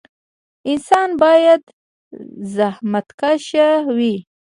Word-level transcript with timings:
انسان 0.71 1.09
باید 1.21 1.61
زخمتکشه 2.55 3.67
وي 3.95 4.15